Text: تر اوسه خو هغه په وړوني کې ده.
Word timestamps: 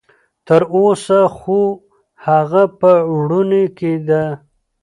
تر 0.47 0.61
اوسه 0.75 1.19
خو 1.37 1.59
هغه 2.25 2.63
په 2.79 2.91
وړوني 3.15 3.65
کې 3.77 3.93
ده. 4.07 4.23